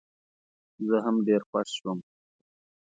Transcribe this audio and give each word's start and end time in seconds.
زه 0.87 0.95
هم 1.05 1.15
ډېر 1.27 1.41
خوښ 1.49 1.69
شوم. 1.77 1.99